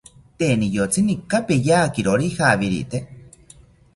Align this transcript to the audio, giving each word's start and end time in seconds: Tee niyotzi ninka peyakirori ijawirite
Tee 0.43 0.53
niyotzi 0.61 0.99
ninka 1.05 1.37
peyakirori 1.49 2.25
ijawirite 2.31 2.99